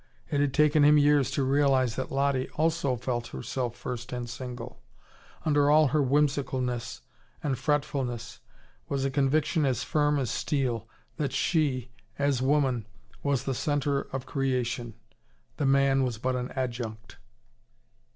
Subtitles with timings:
[0.31, 4.81] It had taken him years to realise that Lottie also felt herself first and single:
[5.45, 7.01] under all her whimsicalness
[7.43, 8.39] and fretfulness
[8.89, 10.87] was a conviction as firm as steel:
[11.17, 12.87] that she, as woman,
[13.21, 14.95] was the centre of creation,
[15.57, 17.17] the man was but an adjunct.